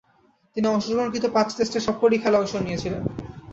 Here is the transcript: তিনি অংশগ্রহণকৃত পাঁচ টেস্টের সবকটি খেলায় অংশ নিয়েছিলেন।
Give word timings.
তিনি 0.55 0.67
অংশগ্রহণকৃত 0.67 1.25
পাঁচ 1.35 1.49
টেস্টের 1.57 1.85
সবকটি 1.87 2.17
খেলায় 2.17 2.41
অংশ 2.41 2.53
নিয়েছিলেন। 2.57 3.01